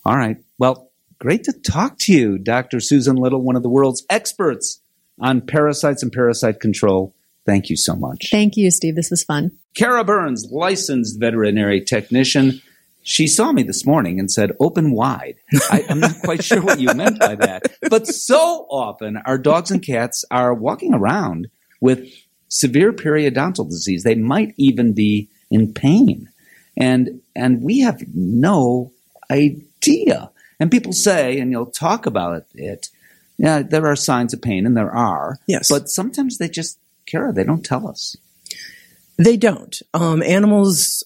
[0.06, 0.38] All right.
[0.58, 0.89] Well,
[1.20, 2.80] great to talk to you, Dr.
[2.80, 4.80] Susan Little, one of the world's experts
[5.20, 7.14] on parasites and parasite control.
[7.46, 8.28] Thank you so much.
[8.30, 8.96] Thank you, Steve.
[8.96, 9.52] This was fun.
[9.74, 12.60] Kara Burns, licensed veterinary technician.
[13.02, 15.36] She saw me this morning and said, open wide.
[15.70, 17.62] I, I'm not quite sure what you meant by that.
[17.88, 21.48] But so often our dogs and cats are walking around
[21.80, 22.08] with
[22.48, 24.04] severe periodontal disease.
[24.04, 26.28] They might even be in pain.
[26.76, 28.92] And, and we have no
[29.30, 30.30] idea.
[30.60, 32.88] And people say, and you'll talk about it,
[33.38, 35.38] yeah, there are signs of pain, and there are.
[35.46, 35.68] Yes.
[35.70, 38.14] But sometimes they just, Kara, they don't tell us.
[39.16, 39.80] They don't.
[39.94, 41.02] Um, animals,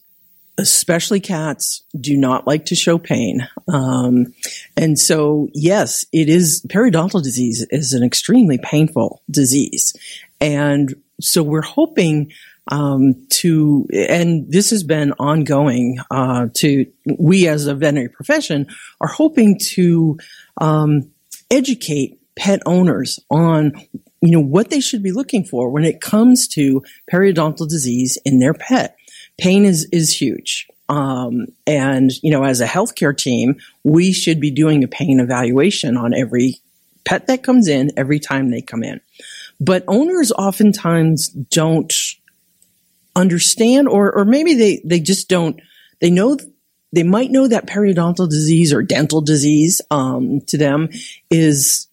[0.58, 3.48] especially cats, do not like to show pain.
[3.72, 4.34] Um,
[4.76, 9.94] and so, yes, it is periodontal disease is an extremely painful disease.
[10.40, 12.32] And so we're hoping
[12.68, 16.87] um, to, and this has been ongoing uh, to,
[17.18, 18.66] we as a veterinary profession
[19.00, 20.18] are hoping to
[20.61, 21.11] um,
[21.50, 23.72] educate pet owners on
[24.20, 28.38] you know what they should be looking for when it comes to periodontal disease in
[28.38, 28.96] their pet.
[29.38, 30.66] Pain is is huge.
[30.88, 35.96] Um, and you know, as a healthcare team, we should be doing a pain evaluation
[35.96, 36.57] on every
[37.05, 39.00] pet that comes in every time they come in.
[39.61, 41.92] But owners oftentimes don't
[43.16, 45.61] understand, or or maybe they they just don't.
[46.00, 46.37] They know
[46.92, 50.90] they might know that periodontal disease or dental disease um, to them
[51.31, 51.88] is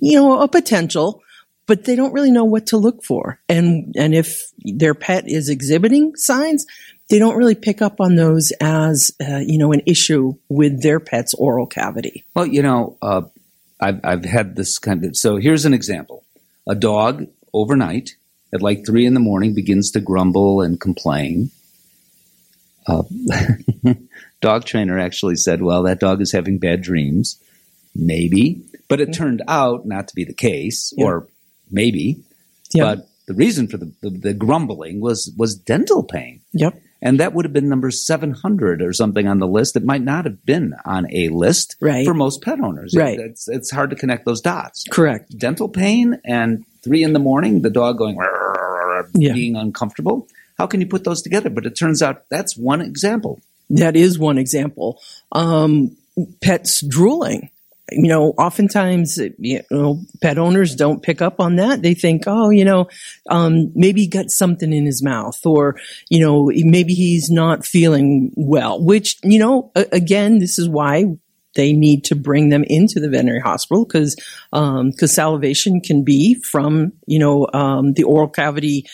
[0.00, 1.22] you know a potential
[1.66, 3.40] but they don't really know what to look for.
[3.48, 6.66] And and if their pet is exhibiting signs,
[7.10, 11.00] they don't really pick up on those as uh, you know an issue with their
[11.00, 12.24] pet's oral cavity.
[12.34, 13.22] Well, you know, uh,
[13.80, 15.16] I've, I've had this kind of.
[15.16, 16.24] So here's an example:
[16.66, 18.16] a dog overnight
[18.56, 21.50] at like three in the morning begins to grumble and complain.
[22.86, 23.02] Uh,
[24.40, 27.40] dog trainer actually said, "Well, that dog is having bad dreams."
[27.94, 31.06] Maybe, but it turned out not to be the case, Yeah.
[31.06, 31.26] or
[31.70, 32.22] maybe.
[32.74, 32.96] Yeah.
[32.96, 36.40] But the reason for the, the, the grumbling was was dental pain.
[36.52, 36.80] Yep.
[37.02, 39.76] And that would have been number 700 or something on the list.
[39.76, 42.06] It might not have been on a list Right.
[42.06, 42.94] for most pet owners.
[42.96, 43.18] Right.
[43.20, 44.82] It's, it's hard to connect those dots.
[44.90, 45.36] Correct.
[45.38, 48.16] Dental pain and three in the morning, the dog going,
[49.14, 49.32] Yeah.
[49.32, 50.28] being uncomfortable.
[50.58, 51.50] How can you put those together?
[51.50, 53.40] But it turns out that's one example.
[53.70, 55.00] That is one example.
[55.32, 55.96] Um,
[56.42, 57.50] pets drooling.
[57.92, 61.82] You know, oftentimes, you know, pet owners don't pick up on that.
[61.82, 62.88] They think, oh, you know,
[63.30, 65.76] um, maybe he got something in his mouth or,
[66.08, 71.16] you know, maybe he's not feeling well, which, you know, a- again, this is why
[71.56, 74.16] they need to bring them into the veterinary hospital because,
[74.52, 78.86] um, cause salivation can be from, you know, um, the oral cavity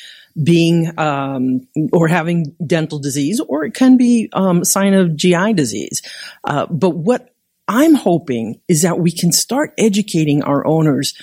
[0.43, 5.53] being um, or having dental disease, or it can be um, a sign of GI
[5.53, 6.01] disease.
[6.45, 7.35] Uh, but what
[7.69, 11.15] I'm hoping is that we can start educating our owners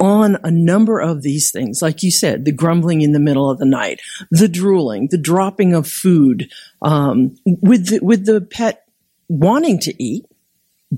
[0.00, 1.80] on a number of these things.
[1.80, 5.74] Like you said, the grumbling in the middle of the night, the drooling, the dropping
[5.74, 6.50] of food,
[6.82, 8.86] um, with the, with the pet
[9.28, 10.26] wanting to eat,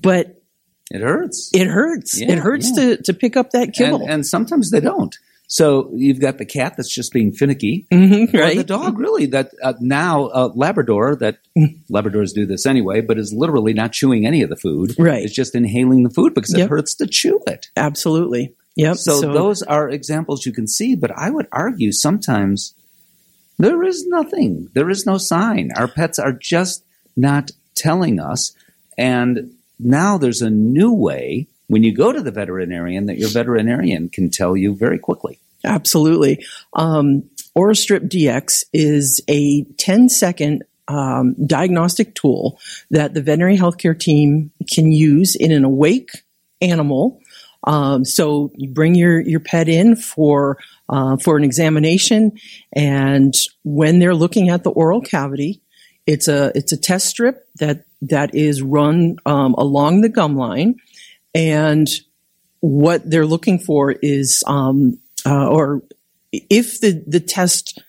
[0.03, 0.41] but
[0.91, 1.51] It hurts.
[1.55, 2.21] it hurts.
[2.21, 2.97] Yeah, it hurts yeah.
[2.97, 4.03] to, to pick up that kibble.
[4.03, 5.17] and, and sometimes they don't.
[5.49, 8.57] So you've got the cat that's just being finicky, Mhm, or right?
[8.57, 11.39] the dog really that uh, now uh, Labrador that
[11.91, 14.97] Labradors do this anyway, but is literally not chewing any of the food.
[14.99, 15.23] Right.
[15.23, 17.69] It's just inhaling the food because it hurts to chew it.
[17.77, 18.55] Absolutely.
[18.75, 18.97] Yep.
[18.97, 22.75] So, those are examples you can see, but I would argue sometimes
[23.59, 24.69] there is nothing.
[24.75, 25.71] There is no sign.
[25.77, 26.85] Our pets are just
[27.17, 28.53] not telling us.
[28.99, 34.09] And now there's a new way when you go to the veterinarian that your veterinarian
[34.09, 35.39] can tell you very quickly.
[35.65, 36.45] Absolutely.
[36.75, 42.61] Um, OraStrip DX is a 10 second um, diagnostic tool
[42.91, 46.11] that the veterinary healthcare team can use in an awake
[46.61, 47.21] animal.
[47.65, 50.59] Um, so you bring your, your pet in for,
[50.89, 52.39] uh, for an examination.
[52.73, 53.35] And
[53.65, 55.61] when they're looking at the oral cavity,
[56.07, 60.77] it's a, it's a test strip that, that is run, um, along the gum line.
[61.35, 61.89] And
[62.61, 65.83] what they're looking for is, um, uh, or
[66.33, 67.83] if the, the test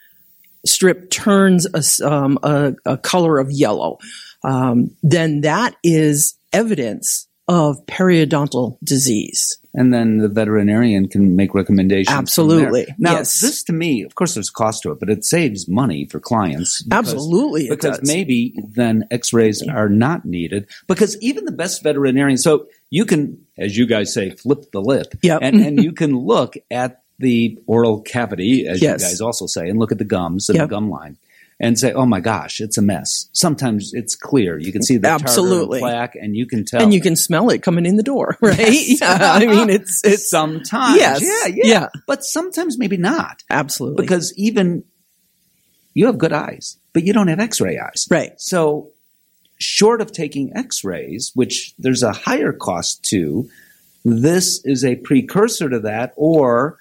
[0.66, 3.98] strip turns a, um, a, a color of yellow,
[4.44, 9.58] um, then that is evidence of periodontal disease.
[9.74, 12.16] And then the veterinarian can make recommendations.
[12.18, 12.88] Absolutely.
[12.98, 13.40] Now, Yes.
[13.42, 16.20] this to me, of course, there's a cost to it, but it saves money for
[16.20, 16.82] clients.
[16.82, 20.66] because- Absolutely, Because maybe then x rays are not needed.
[20.88, 25.14] Because even the best veterinarian, so you can, as you guys say, flip the lip.
[25.22, 25.40] Yep.
[25.44, 29.02] And, and you can look at the oral cavity, as Yes.
[29.02, 30.70] you guys also say, and look at the gums and Yep.
[30.70, 31.18] the gum line.
[31.60, 33.30] And say, oh my gosh, it's a mess.
[33.34, 34.60] Sometimes it's clear.
[34.60, 35.80] You can see the tartar and Absolutely.
[35.80, 36.84] plaque, and you can tell.
[36.84, 38.58] And you can smell it coming in the door, right?
[39.00, 40.98] Yeah, I mean, it's, it's, sometimes.
[40.98, 41.22] Yes.
[41.24, 41.88] Yeah, yeah, Yeah.
[42.06, 43.42] But sometimes maybe not.
[43.50, 44.04] absolutely.
[44.04, 44.84] Because even
[45.96, 48.06] you have good eyes, but you don't have x ray eyes.
[48.12, 48.34] right.
[48.40, 48.92] So,
[49.58, 53.50] short of taking x rays, which there's a higher cost to,
[54.06, 56.78] this is a precursor to that, or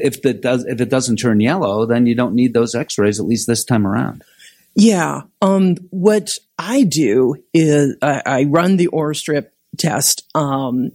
[0.00, 3.18] if it does if it doesn't turn yellow, then you don't need those x rays
[3.20, 4.22] at least this time around.
[4.74, 5.22] Yeah.
[5.42, 10.24] Um, what I do is I, I run the OraStrip test.
[10.34, 10.92] Um,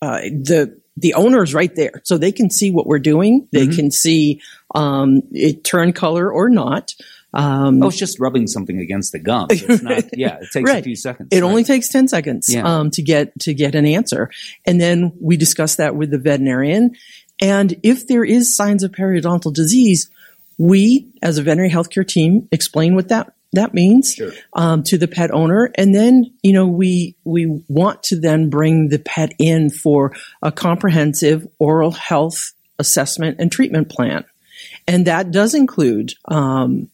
[0.00, 3.46] uh, the the owner's right there, so they can see what we're doing.
[3.52, 3.76] They Mhm.
[3.76, 4.40] can see
[4.74, 6.94] um, it turn color or not.
[7.34, 9.20] Um, Oh, it's just rubbing something against the.
[9.50, 11.28] It's not, yeah, it takes a few seconds.
[11.30, 11.48] It right?
[11.48, 12.62] only takes 10 seconds Yeah.
[12.64, 14.30] um, to get to get an answer.
[14.66, 16.96] And then we discuss that with the veterinarian.
[17.40, 20.10] And if there is signs of periodontal disease,
[20.58, 24.32] we as a veterinary healthcare team explain what that that means Sure.
[24.52, 25.70] um, to the pet owner.
[25.76, 30.52] And then, you know, we we want to then bring the pet in for a
[30.52, 34.24] comprehensive oral health assessment and treatment plan.
[34.86, 36.88] And that does include um,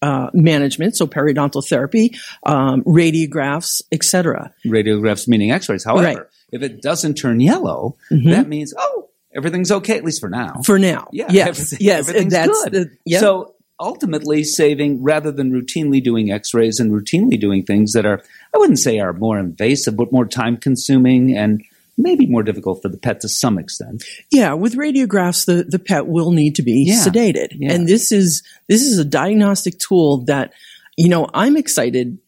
[0.00, 4.52] uh, management, so periodontal therapy, um, radiographs, etc.
[4.64, 5.84] radiographs meaning x-rays.
[5.84, 6.26] However, Right.
[6.52, 8.30] if it doesn't turn yellow, Mhm.
[8.30, 9.07] that means, oh,
[9.38, 10.60] everything's okay, at least for now.
[10.66, 11.26] For now, yeah.
[11.30, 12.72] yes, yes, everything's and that's good.
[12.72, 13.20] the yeah.
[13.20, 18.20] So ultimately saving rather than routinely doing x-rays and routinely doing things that are,
[18.54, 21.62] I wouldn't say are more invasive, but more time consuming and
[21.96, 24.02] maybe more difficult for the pet to some extent.
[24.32, 26.94] Yeah, with radiographs, the, the pet will need to be Yeah.
[27.04, 27.48] sedated.
[27.52, 27.72] Yeah.
[27.72, 30.52] And this is, this is a diagnostic tool that,
[30.96, 32.18] you know, I'm excited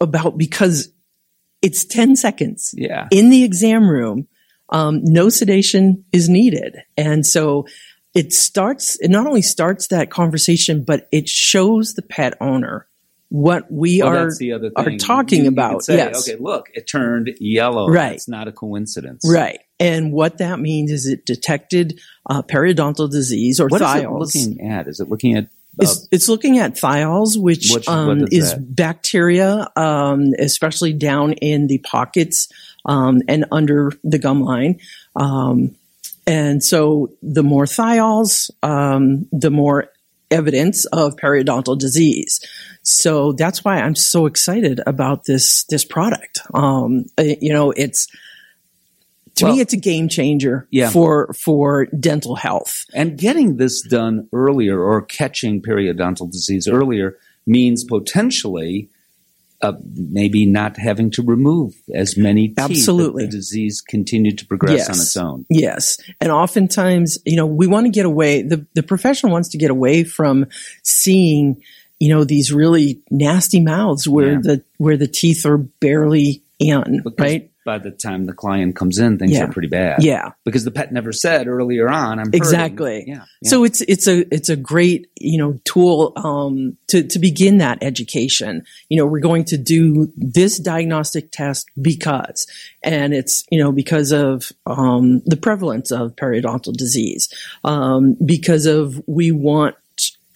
[0.00, 0.90] about because
[1.62, 3.08] it's 10 seconds Yeah.
[3.10, 4.28] in the exam room.
[4.70, 6.76] Um, no sedation is needed.
[6.96, 7.66] And so
[8.14, 12.86] it starts, it not only starts that conversation, but it shows the pet owner
[13.28, 14.30] what we Well, are,
[14.76, 15.84] are talking You- you about.
[15.84, 16.28] say, yes.
[16.28, 17.88] Okay, look, it turned yellow.
[17.88, 18.12] Right.
[18.14, 19.22] It's not a coincidence.
[19.28, 19.58] Right.
[19.80, 22.00] And what that means is it detected
[22.30, 24.86] uh, periodontal disease or What is it looking at?
[24.88, 25.48] Is it looking at uh,
[25.82, 31.66] It's, it's looking at thiols, which, Which- um, is is bacteria, um, especially down in
[31.66, 32.48] the pockets
[32.86, 34.80] um, and under the gum line.
[35.14, 35.74] Um,
[36.26, 39.88] and so the more thiols, um, the more
[40.30, 42.40] evidence of periodontal disease.
[42.82, 46.40] So that's why I'm so excited about this this product.
[46.54, 48.08] Um, uh, you know, it's
[49.36, 50.90] to Well- me, it's a game changer Yeah.
[50.90, 52.86] for for dental health.
[52.94, 58.88] And getting this done earlier or catching periodontal disease earlier means potentially
[59.62, 63.24] uh, maybe not having to remove as many teeth Absolutely.
[63.24, 64.88] the disease continued to progress Yes.
[64.88, 65.46] on its own.
[65.48, 65.98] Yes.
[66.20, 69.70] And oftentimes, you know, we want to get away, the, the profession wants to get
[69.70, 70.46] away from
[70.82, 71.62] seeing,
[71.98, 74.40] you know, these really nasty mouths where Yeah.
[74.42, 77.50] the, where the teeth are barely in, Because right?
[77.66, 79.44] By the time the client comes in, things Yeah.
[79.44, 80.02] are pretty bad.
[80.02, 80.30] Yeah.
[80.44, 82.30] Because the pet never said earlier on, I'm.
[82.32, 83.04] Exactly.
[83.06, 83.24] Yeah.
[83.42, 83.50] yeah.
[83.50, 87.78] So it's it's a it's a great you know tool um, to to begin that
[87.82, 88.64] education.
[88.88, 92.46] You know, we're going to do this diagnostic test because,
[92.82, 97.28] and it's you know because of um, the prevalence of periodontal disease,
[97.64, 99.74] um, because of we want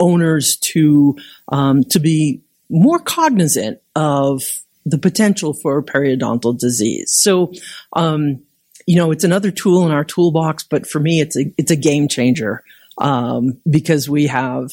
[0.01, 1.17] owners to
[1.49, 4.43] um, to be more cognizant of
[4.85, 7.13] the potential for periodontal disease.
[7.13, 7.53] So.
[7.95, 8.43] Um,
[8.87, 11.77] you know, it's another tool in our toolbox, but for me, it's a it's a
[11.77, 12.65] game changer
[12.99, 14.73] um, because we have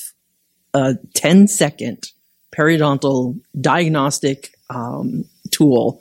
[0.73, 2.11] a 10 second
[2.55, 5.99] periodontal diagnostic um, tool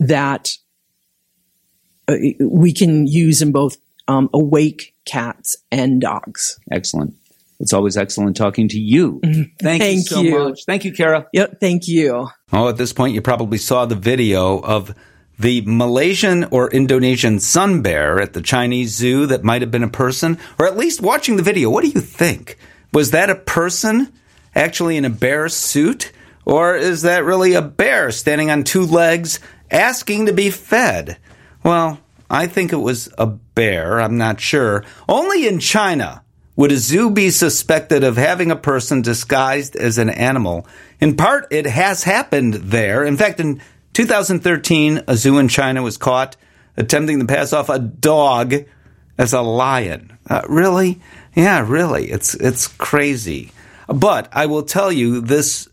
[0.00, 0.56] that
[2.08, 3.76] uh, we can use in both
[4.08, 6.58] um, awake cats and dogs.
[6.70, 7.14] excellent.
[7.58, 9.20] It's always excellent talking to you.
[9.24, 9.42] Mm-hmm.
[9.60, 10.38] Thank, you Thank so you.
[10.38, 10.64] much.
[10.66, 11.26] Thank you, Kara.
[11.32, 12.28] Yep, thank you.
[12.52, 14.94] Oh, at this point, you probably saw the video of
[15.38, 19.88] the Malaysian or Indonesian sun bear at the Chinese zoo that might have been a
[19.88, 22.58] person, or at least watching the video, what do you think?
[22.92, 24.12] Was that a person
[24.54, 26.12] actually in a bear suit?
[26.44, 29.40] Or is that really a bear standing on two legs
[29.70, 31.18] asking to be fed?
[31.64, 31.98] Well,
[32.30, 34.00] I think it was a bear.
[34.00, 34.84] I'm not sure.
[35.08, 36.22] Only in China
[36.56, 40.66] would a zoo be suspected of having a person disguised as an animal.
[41.00, 43.04] In part, it has happened there.
[43.04, 43.60] In fact, in
[43.92, 46.36] 2013, a zoo in China was caught
[46.76, 48.54] attempting to pass off a dog
[49.18, 50.18] as a lion.
[50.28, 51.00] Uh, really?
[51.34, 52.10] Yeah, really.
[52.10, 53.52] It's it's crazy.
[53.88, 55.68] But I will tell you this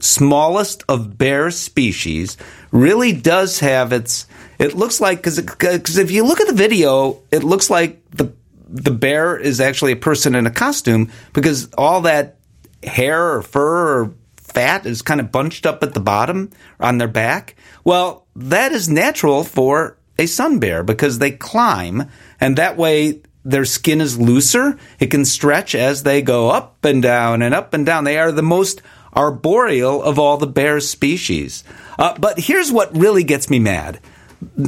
[0.00, 2.36] smallest of bear species
[2.70, 4.26] really does have its
[4.58, 8.32] it looks like cuz cuz if you look at the video, it looks like the
[8.68, 12.36] the bear is actually a person in a costume because all that
[12.82, 16.50] hair or fur or fat is kind of bunched up at the bottom
[16.80, 17.56] on their back.
[17.84, 22.10] Well, that is natural for a sun bear because they climb
[22.40, 24.78] and that way their skin is looser.
[24.98, 28.04] It can stretch as they go up and down and up and down.
[28.04, 28.82] They are the most
[29.14, 31.64] arboreal of all the bear species.
[31.98, 34.00] Uh, but here's what really gets me mad.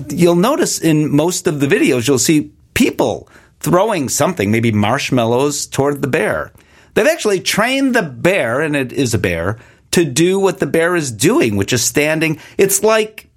[0.09, 3.29] You'll notice in most of the videos, you'll see people
[3.61, 6.53] throwing something, maybe marshmallows, toward the bear.
[6.95, 9.59] They've actually trained the bear, and it is a bear,
[9.93, 12.39] to do what the bear is doing, which is standing.
[12.59, 13.29] It's like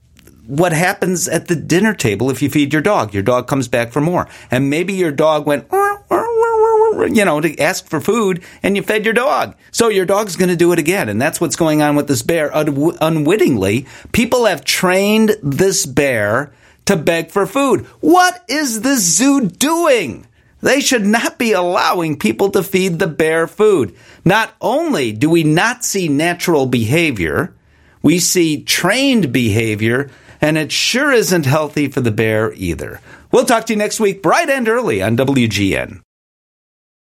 [0.46, 3.14] what happens at the dinner table if you feed your dog.
[3.14, 4.28] Your dog comes back for more.
[4.52, 9.14] And maybe your dog went, you know, to ask for food and you fed your
[9.14, 9.56] dog.
[9.72, 11.10] So your dog's going to do it again.
[11.10, 12.56] And that's what's going on with this bear.
[12.56, 16.52] Un- unwittingly, people have trained this bear
[16.86, 17.86] to beg for food.
[18.00, 20.28] What is the zoo doing?
[20.62, 23.96] They should not be allowing people to feed the bear food.
[24.24, 27.54] Not only do we not see natural behavior,
[28.02, 30.10] we see trained behavior,
[30.40, 33.02] and it sure isn't healthy for the bear either.
[33.32, 36.02] We'll talk to you next week, bright and early on WGN.